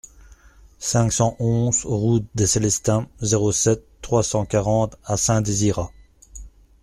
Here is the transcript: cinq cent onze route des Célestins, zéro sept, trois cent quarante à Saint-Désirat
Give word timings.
cinq 0.79 1.11
cent 1.13 1.35
onze 1.37 1.85
route 1.85 2.25
des 2.33 2.47
Célestins, 2.47 3.07
zéro 3.19 3.51
sept, 3.51 3.85
trois 4.01 4.23
cent 4.23 4.45
quarante 4.47 4.95
à 5.05 5.15
Saint-Désirat 5.15 5.91